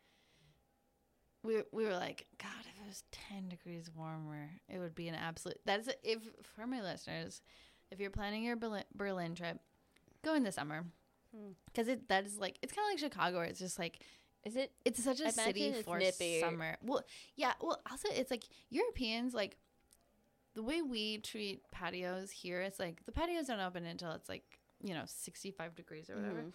[1.42, 5.14] we we were like, God, if it was ten degrees warmer, it would be an
[5.14, 5.58] absolute.
[5.64, 6.20] That's if
[6.54, 7.42] for my listeners,
[7.90, 9.58] if you're planning your Berlin, Berlin trip,
[10.24, 10.84] go in the summer.
[11.34, 11.52] Hmm.
[11.66, 13.38] Because it that is like it's kind of like Chicago.
[13.38, 14.00] Where it's just like
[14.44, 14.72] Is it?
[14.84, 16.40] it's such a city it's for nippy.
[16.40, 16.76] summer.
[16.82, 17.02] Well,
[17.36, 17.54] yeah.
[17.60, 19.56] Well, also it's like Europeans like
[20.54, 22.60] the way we treat patios here.
[22.60, 24.44] It's like the patios don't open until it's like
[24.84, 26.42] you know sixty five degrees or whatever.
[26.42, 26.52] Mhm.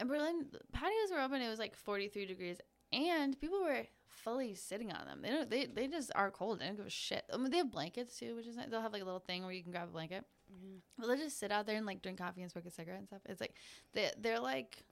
[0.00, 1.40] In Berlin, patios were open.
[1.40, 2.58] It was like forty three degrees,
[2.92, 5.20] and people were fully sitting on them.
[5.22, 5.50] They don't.
[5.50, 6.60] They they just are cold.
[6.60, 7.24] They don't give a shit.
[7.32, 8.68] I mean, they have blankets too, which is nice.
[8.70, 10.24] They'll have like a little thing where you can grab a blanket.
[10.52, 10.80] Mhm.
[10.98, 13.08] But they'll just sit out there and like drink coffee and smoke a cigarette and
[13.08, 13.22] stuff.
[13.26, 13.54] It's like
[13.92, 14.82] they they're like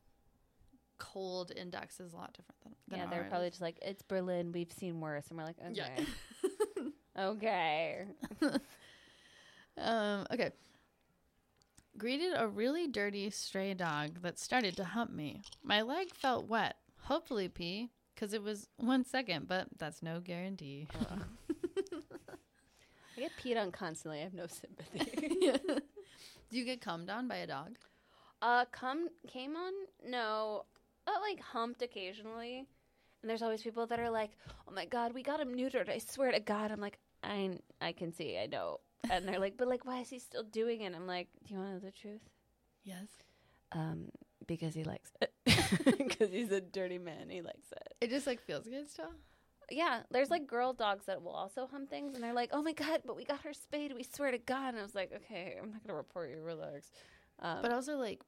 [0.98, 4.52] cold index is a lot different than, than Yeah, they're probably just like it's Berlin.
[4.52, 5.74] We've seen worse, and we're like, okay.
[5.74, 7.24] Yeah.
[7.24, 8.04] Okay.
[9.78, 10.50] um, okay.
[11.98, 15.42] Greeted a really dirty stray dog that started to hump me.
[15.62, 16.76] My leg felt wet.
[17.02, 20.88] Hopefully pee, because it was one second, but that's no guarantee.
[23.16, 24.20] I get peed on constantly.
[24.20, 25.50] I have no sympathy.
[26.50, 27.76] Do you get cummed on by a dog?
[28.40, 29.72] uh, come came on?
[30.05, 30.64] No,
[31.07, 32.66] uh, like humped occasionally.
[33.22, 34.31] And there's always people that are like,
[34.68, 37.92] "Oh my god, we got him neutered." I swear to God, I'm like, I I
[37.92, 38.81] can see, I know.
[39.10, 41.60] And they're like, "But like, why is he still doing it?" I'm like, "Do you
[41.60, 42.22] want to know the truth?"
[42.84, 43.08] Yes.
[43.72, 44.08] Um,
[44.46, 45.32] because he likes it.
[45.98, 47.28] Because he's a dirty man.
[47.30, 47.94] He likes it.
[48.00, 49.12] It just like feels good still.
[49.70, 52.72] Yeah, there's like girl dogs that will also hump things, and they're like, "Oh my
[52.72, 53.92] god, but we got her spayed.
[53.94, 56.42] We swear to God." And I was like, "Okay, I'm not gonna report you.
[56.42, 56.90] Relax."
[57.38, 58.20] Um, But also like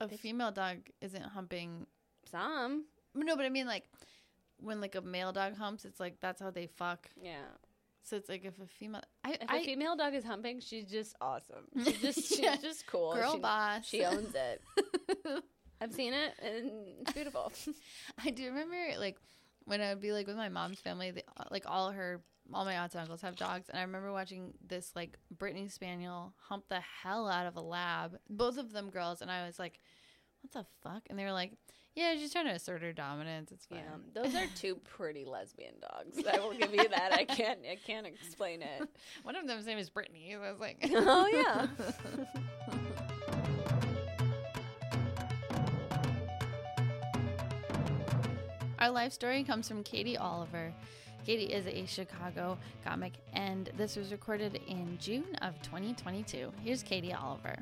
[0.00, 1.86] a female dog isn't humping.
[2.24, 3.84] some, No, but I mean like
[4.58, 7.08] when like a male dog humps, it's like that's how they fuck.
[7.20, 7.42] yeah.
[8.04, 10.86] So it's like if a female, I, If I a female dog is humping, she's
[10.90, 11.66] just awesome.
[11.84, 12.56] She's just she's Yeah.
[12.56, 13.14] just cool.
[13.14, 13.86] girl she, boss.
[13.86, 14.60] She owns it.
[15.80, 17.52] I've seen it, and it's beautiful.
[18.24, 19.16] I do remember like
[19.64, 22.20] when I would be like with my mom's family, they, like all her,
[22.52, 26.32] all my aunts and uncles have dogs, and I remember watching this like Brittany Spaniel
[26.48, 29.78] hump the hell out of a lab, both of them girls, and I was like,
[30.42, 31.52] "What the fuck?" And they were like,
[31.94, 33.50] "Yeah, she's trying to assert her dominance.
[33.52, 36.22] It's fine." Yeah, those are two pretty lesbian dogs.
[36.32, 37.12] I will give you that.
[37.12, 37.60] I can't.
[37.70, 38.88] I can't explain it.
[39.22, 40.34] One of them's name is Brittany.
[40.34, 41.66] I was like, Oh yeah.
[48.78, 50.72] Our life story comes from Katie Oliver.
[51.24, 56.52] Katie is a Chicago comic, and this was recorded in June of 2022.
[56.64, 57.56] Here's Katie Oliver.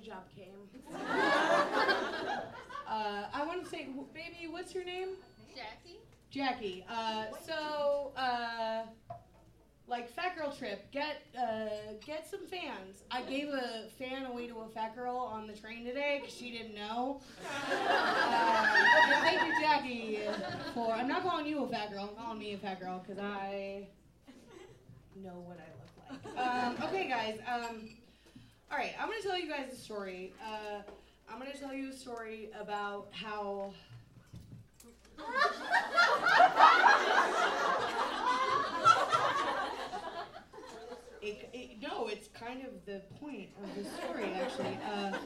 [0.00, 0.46] Job came.
[2.88, 5.10] uh, I want to say, baby, what's your name?
[5.54, 5.98] Jackie?
[6.30, 6.84] Jackie.
[6.88, 8.82] Uh, so, uh,
[9.88, 13.02] like fat girl trip, get uh, get some fans.
[13.10, 16.52] I gave a fan away to a fat girl on the train today because she
[16.52, 17.20] didn't know.
[17.44, 18.66] Uh,
[19.22, 20.18] thank you, Jackie,
[20.74, 20.92] for.
[20.92, 22.10] I'm not calling you a fat girl.
[22.10, 23.88] I'm calling me a fat girl because I
[25.16, 26.46] know what I look like.
[26.46, 27.38] Um, okay, guys.
[27.52, 27.88] Um,
[28.70, 30.32] all right, I'm gonna tell you guys a story.
[30.40, 30.82] Uh,
[31.28, 33.72] I'm gonna tell you a story about how.
[41.22, 44.78] It, it, no, it's kind of the point of the story, actually.
[44.90, 45.18] Uh,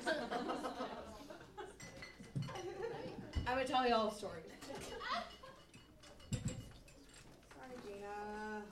[3.46, 4.40] I'm gonna tell you all a story.
[6.32, 8.64] Sorry, Gena.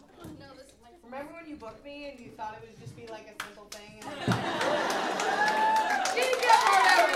[1.12, 3.66] Remember when you booked me and you thought it would just be like a simple
[3.70, 4.02] thing?
[5.92, 7.10] And Gena, get out.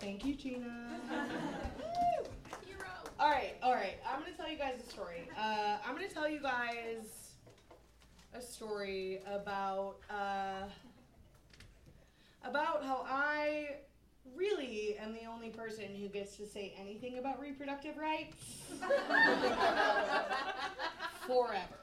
[0.00, 0.88] Thank you, Gena.
[3.20, 3.98] All right, all right.
[4.10, 5.28] I'm gonna tell you guys a story.
[5.38, 7.32] Uh, I'm gonna tell you guys
[8.32, 10.64] a story about uh,
[12.42, 13.76] about how I
[14.36, 18.36] really am the only person who gets to say anything about reproductive rights
[21.26, 21.78] forever.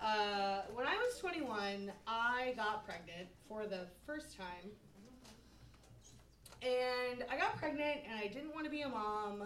[0.00, 4.70] Uh, when I was 21, I got pregnant for the first time.
[6.62, 9.44] And I got pregnant and I didn't want to be a mom.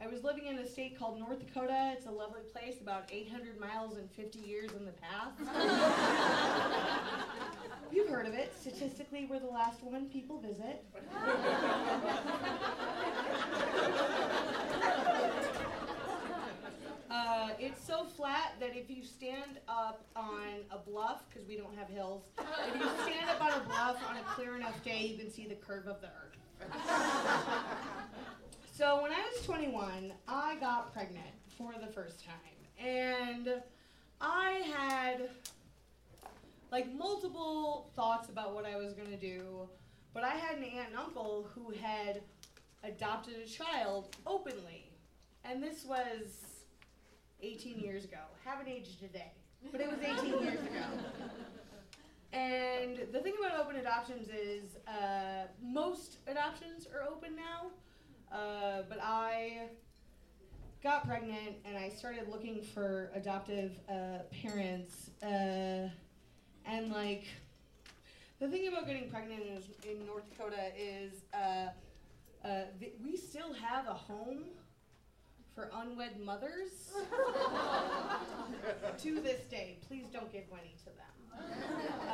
[0.00, 1.92] I was living in a state called North Dakota.
[1.96, 5.40] It's a lovely place, about 800 miles and 50 years in the past.
[7.92, 8.52] You've heard of it.
[8.60, 10.84] Statistically, we're the last one people visit.
[17.08, 21.74] Uh, it's so flat that if you stand up on a bluff, because we don't
[21.78, 25.16] have hills, if you stand up on a bluff on a clear enough day, you
[25.16, 26.72] can see the curve of the earth.
[28.76, 31.24] so when I was 21, I got pregnant
[31.56, 32.34] for the first time.
[32.78, 33.62] And
[34.20, 35.30] I had
[36.70, 39.68] like multiple thoughts about what I was going to do,
[40.12, 42.20] but I had an aunt and uncle who had
[42.84, 44.90] adopted a child openly.
[45.44, 46.44] And this was
[47.42, 48.18] 18 years ago.
[48.44, 49.32] Haven't aged a day,
[49.72, 50.84] but it was 18 years ago.
[52.32, 57.70] And the thing about open adoptions is uh, most adoptions are open now,
[58.32, 59.68] uh, but I
[60.82, 65.10] got pregnant and I started looking for adoptive uh, parents.
[65.22, 65.88] Uh,
[66.66, 67.24] and like,
[68.40, 71.68] the thing about getting pregnant in, in North Dakota is uh,
[72.44, 74.44] Uh, th- we still have a home
[75.54, 76.92] for unwed mothers
[79.02, 79.78] to this day.
[79.88, 81.14] Please don't give money to them.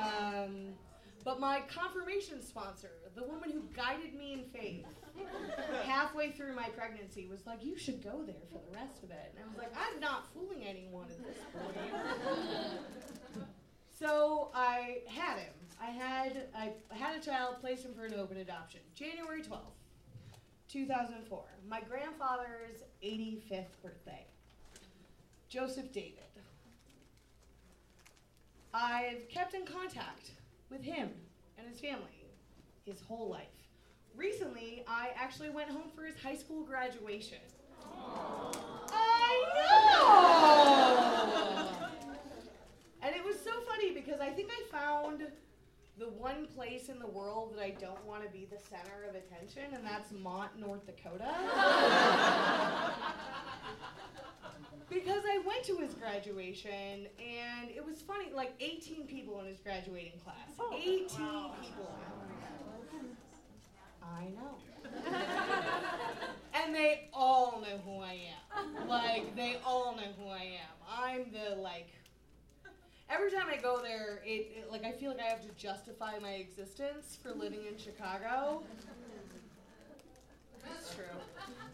[0.05, 0.55] Um,
[1.25, 4.85] but my confirmation sponsor, the woman who guided me in faith,
[5.85, 9.35] halfway through my pregnancy was like, You should go there for the rest of it.
[9.37, 12.47] And I was like, I'm not fooling anyone at this point.
[13.99, 15.53] so I had him.
[15.81, 18.81] I had I had a child, placed him for an open adoption.
[18.95, 19.79] January 12th,
[20.69, 21.43] 2004.
[21.69, 24.27] My grandfather's 85th birthday.
[25.49, 26.19] Joseph David.
[28.75, 30.31] I've kept in contact
[30.73, 31.11] with him
[31.59, 32.23] and his family
[32.85, 33.47] his whole life.
[34.17, 37.39] Recently, I actually went home for his high school graduation.
[38.91, 39.39] I
[41.55, 41.69] know!
[43.03, 45.29] and it was so funny because I think I found
[45.99, 49.15] the one place in the world that I don't want to be the center of
[49.15, 51.33] attention, and that's Mott, North Dakota.
[54.93, 59.59] because I went to his graduation, and it was funny like 18 people in his
[59.59, 60.37] graduating class.
[60.75, 61.99] 18 people.
[64.03, 64.59] I know.
[66.55, 68.89] and they all know who I am.
[68.89, 70.77] Like, they all know who I am.
[70.89, 71.89] I'm the, like,
[73.09, 76.19] every time I go there, it, it like I feel like I have to justify
[76.19, 78.63] my existence for living in Chicago.
[80.65, 81.05] That's true.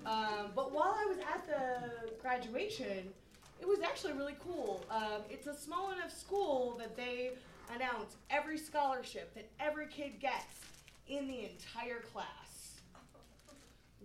[0.09, 1.91] Um, but while I was at the
[2.23, 3.13] graduation,
[3.61, 4.83] it was actually really cool.
[4.91, 7.33] Um, it's a small enough school that they
[7.75, 10.63] announce every scholarship that every kid gets
[11.09, 12.79] in the entire class.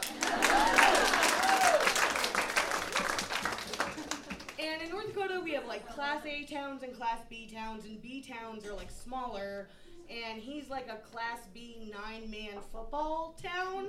[4.60, 8.02] And in North Dakota, we have like Class A towns and Class B towns, and
[8.02, 9.68] B towns are like smaller.
[10.10, 13.88] And he's like a Class B nine man football town.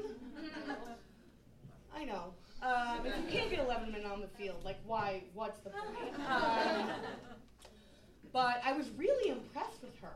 [1.96, 2.34] I know.
[2.62, 5.24] Um, if you can't get 11 men on the field, like, why?
[5.34, 6.14] What's the point?
[6.30, 6.90] Um,
[8.34, 10.16] but I was really impressed with her.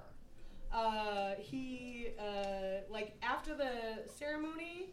[0.72, 4.90] Uh, he, uh, like, after the ceremony,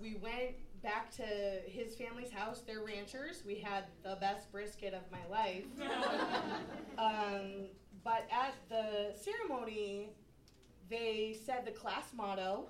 [0.00, 1.24] we went back to
[1.66, 2.62] his family's house.
[2.66, 3.42] They're ranchers.
[3.46, 5.64] We had the best brisket of my life.
[6.98, 7.68] um,
[8.04, 10.10] but at the ceremony,
[10.88, 12.68] they said the class motto.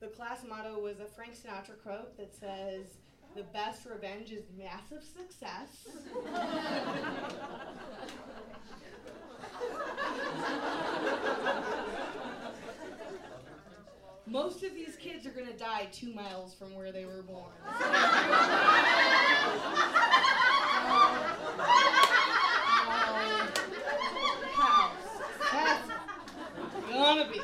[0.00, 2.86] The class motto was a Frank Sinatra quote that says,
[3.36, 5.86] The best revenge is massive success.
[14.30, 17.46] Most of these kids are to die two miles from where they were born.
[26.92, 27.40] Gonna be.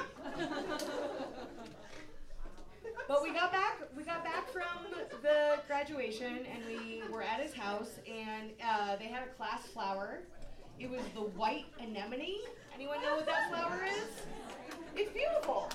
[3.08, 3.80] But we got back.
[3.96, 4.92] We got back from
[5.22, 10.20] the graduation, and we were at his house, and uh, they had a class flower.
[10.78, 12.40] It was the white anemone.
[12.74, 14.26] Anyone know what that flower is?
[14.96, 15.70] It's beautiful.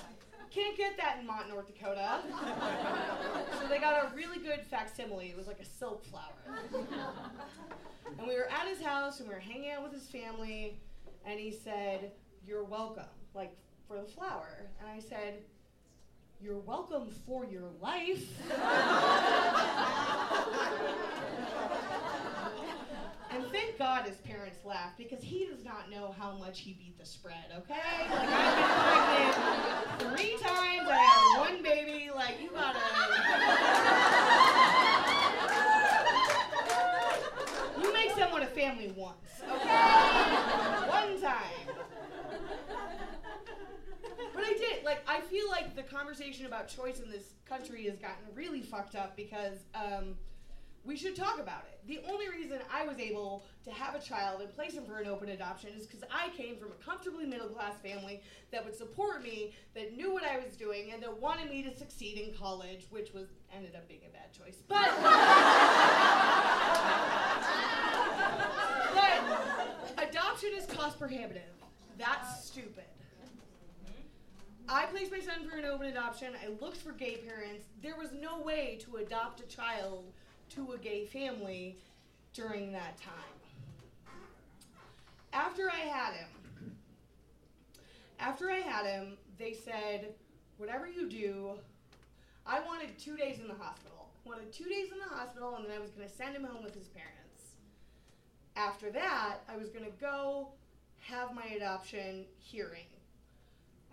[0.50, 2.20] Can't get that in Mott, North Dakota.
[3.60, 5.28] so they got a really good facsimile.
[5.28, 6.58] It was like a silk flower.
[8.18, 10.80] And we were at his house, and we were hanging out with his family,
[11.24, 12.10] and he said,
[12.44, 14.66] "You're welcome," like for the flower.
[14.80, 15.42] And I said,
[16.42, 18.24] you're welcome for your life.
[23.32, 26.98] and thank God his parents laughed because he does not know how much he beat
[26.98, 28.08] the spread, okay?
[28.10, 32.78] Like, I've been pregnant three times, I had one baby, like, you gotta.
[37.80, 39.68] You make someone a family once, okay?
[40.88, 41.76] One time.
[44.34, 44.84] But I did.
[44.84, 48.94] Like, I feel like the conversation about choice in this country has gotten really fucked
[48.94, 50.14] up because um,
[50.84, 51.78] we should talk about it.
[51.86, 55.06] The only reason I was able to have a child and place him for an
[55.06, 59.22] open adoption is because I came from a comfortably middle class family that would support
[59.22, 62.86] me, that knew what I was doing, and that wanted me to succeed in college,
[62.90, 64.62] which was ended up being a bad choice.
[64.68, 64.76] But.
[68.94, 69.20] but
[70.08, 71.42] adoption is cost prohibitive.
[71.98, 72.84] That's stupid.
[74.72, 76.32] I placed my son for an open adoption.
[76.42, 77.66] I looked for gay parents.
[77.82, 80.12] There was no way to adopt a child
[80.50, 81.76] to a gay family
[82.32, 83.14] during that time.
[85.32, 86.74] After I had him,
[88.18, 90.12] after I had him, they said,
[90.58, 91.52] whatever you do,
[92.46, 94.08] I wanted two days in the hospital.
[94.24, 96.62] Wanted two days in the hospital, and then I was going to send him home
[96.62, 97.54] with his parents.
[98.56, 100.48] After that, I was going to go
[101.00, 102.84] have my adoption hearing.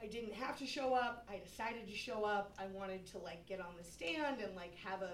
[0.01, 1.25] I didn't have to show up.
[1.29, 2.53] I decided to show up.
[2.59, 5.13] I wanted to like get on the stand and like have a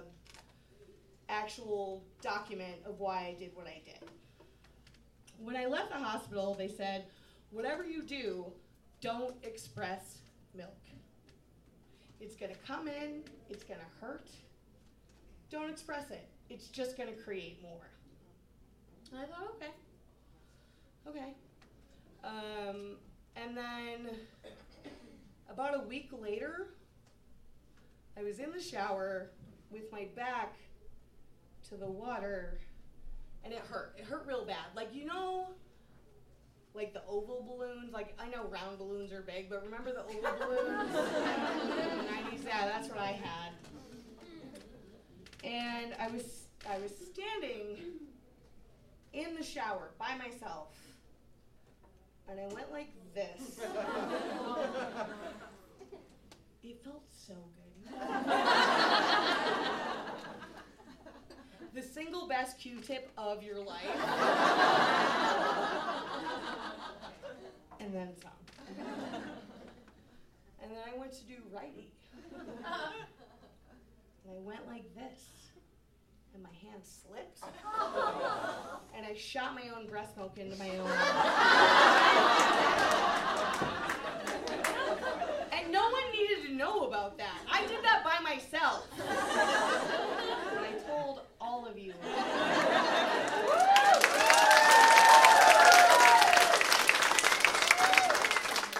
[1.29, 4.09] actual document of why I did what I did.
[5.39, 7.05] When I left the hospital, they said,
[7.51, 8.45] "Whatever you do,
[9.01, 10.19] don't express
[10.55, 10.77] milk.
[12.19, 14.27] It's going to come in, it's going to hurt.
[15.49, 16.27] Don't express it.
[16.49, 17.89] It's just going to create more."
[19.11, 19.71] And I thought, "Okay.
[21.07, 21.33] Okay."
[22.23, 22.97] Um,
[23.35, 24.09] and then
[25.49, 26.67] about a week later,
[28.17, 29.31] I was in the shower
[29.71, 30.55] with my back
[31.73, 32.59] to the water
[33.43, 33.95] and it hurt.
[33.97, 34.65] It hurt real bad.
[34.75, 35.47] Like, you know,
[36.73, 37.91] like the oval balloons?
[37.91, 40.93] Like, I know round balloons are big, but remember the oval balloons?
[40.93, 42.45] 90s?
[42.45, 43.51] Yeah, that's what I had.
[45.43, 47.77] And I was I was standing
[49.11, 50.77] in the shower by myself.
[52.29, 53.59] And I went like this.
[56.65, 57.93] It felt so good.
[62.03, 63.81] single best Q-tip of your life.
[67.79, 68.31] and then some.
[70.61, 71.91] And then I went to do righty.
[72.35, 72.45] And
[74.35, 75.19] I went like this.
[76.33, 77.39] And my hand slipped.
[78.95, 80.89] And I shot my own breast milk into my own
[85.51, 87.37] And no one needed to know about that.
[87.51, 88.87] I did that by myself.
[88.99, 91.93] And I told all of you.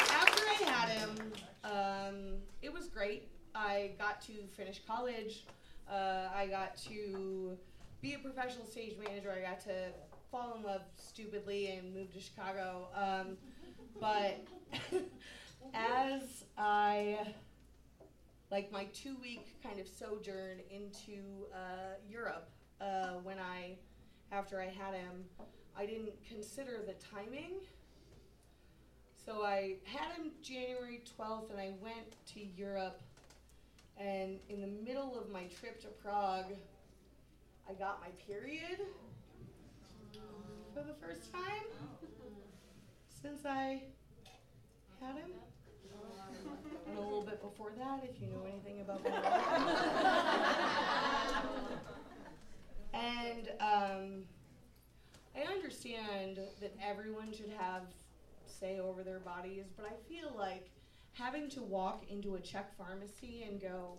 [0.10, 2.16] After I had him, um,
[2.62, 3.28] it was great.
[3.54, 4.80] I got to finish
[5.24, 5.46] college.
[5.90, 7.58] Uh, I got to
[8.02, 9.32] be a professional stage manager.
[9.32, 9.90] I got to
[10.32, 12.88] fall in love stupidly and move to Chicago.
[12.96, 13.38] Um,
[14.00, 14.46] but
[15.74, 17.34] as I
[18.52, 22.50] like my two week kind of sojourn into uh, Europe
[22.82, 23.78] uh, when I
[24.32, 25.26] after I had him,
[25.78, 27.60] I didn't consider the timing.
[29.26, 33.02] So I had him January 12th and I went to Europe
[34.00, 36.54] and in the middle of my trip to Prague,
[37.70, 38.80] I got my period
[40.74, 41.66] for the first time
[43.22, 43.84] since I
[45.00, 45.32] had him.
[46.88, 49.10] And a little bit before that, if you know anything about my
[52.94, 54.24] and um,
[55.36, 57.84] I understand that everyone should have
[58.46, 60.70] say over their bodies, but I feel like
[61.14, 63.98] having to walk into a Czech pharmacy and go,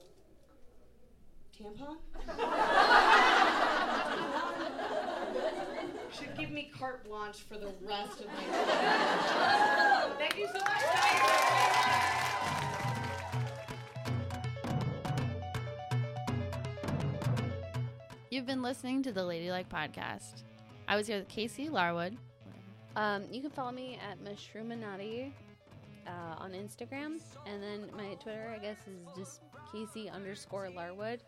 [1.57, 1.97] tampon?
[6.19, 10.13] Should give me carte blanche for the rest of my life.
[10.19, 11.31] Thank you so much, guys.
[18.31, 20.43] You've been listening to the Ladylike Podcast.
[20.89, 22.17] I was here with Casey Larwood.
[22.97, 25.31] Um, you can follow me at Mushroominati
[26.07, 29.41] uh, on Instagram, and then my Twitter, I guess, is just
[29.73, 31.21] Casey underscore Larwood.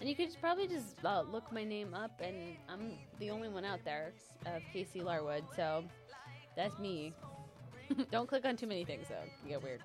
[0.00, 3.64] And you could probably just uh, look my name up, and I'm the only one
[3.64, 4.12] out there
[4.46, 5.84] of Casey Larwood, so
[6.56, 7.12] that's me.
[8.10, 9.28] Don't click on too many things, though.
[9.44, 9.82] You get weird.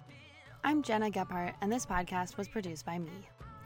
[0.63, 3.11] I'm Gena Gephart, and this podcast was produced by me.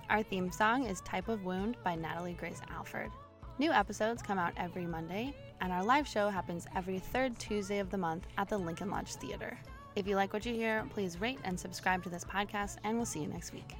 [0.10, 3.12] Our theme song is Type of Wound by Natalie Grace Alford.
[3.60, 7.90] New episodes come out every Monday, and our live show happens every third Tuesday of
[7.92, 9.58] the month at the Lincoln Lodge Theater.
[9.96, 13.06] If you like what you hear, please rate and subscribe to this podcast, and we'll
[13.06, 13.76] see you next week.